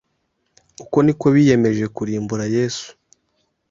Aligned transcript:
Uko 0.83 0.97
niko 1.05 1.25
biyemeje 1.35 1.85
kurimbura 1.95 2.45
Yesu 2.55 2.89